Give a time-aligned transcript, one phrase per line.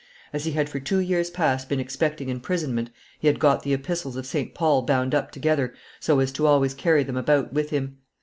[0.33, 4.15] "As he had for two years past been expecting imprisonment, he had got the epistles
[4.15, 4.55] of St.
[4.55, 7.97] Paul bound up together so as to always carry them about with him.